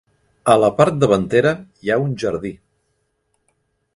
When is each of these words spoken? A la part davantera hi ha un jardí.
A 0.53 0.53
la 0.61 0.69
part 0.79 0.97
davantera 1.03 1.51
hi 1.85 1.91
ha 1.95 1.99
un 2.07 2.17
jardí. 2.25 2.53